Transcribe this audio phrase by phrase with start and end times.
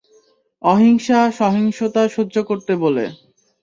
[0.61, 3.05] অহিংসা সহিংসতা সহ্য করতে বলে।